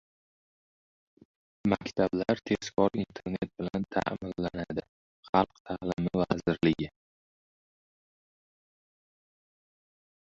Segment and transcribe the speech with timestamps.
[1.73, 4.85] Maktablar tezkor internet bilan ta’minlanadi–
[5.29, 6.91] Xalq ta’limi vazirligi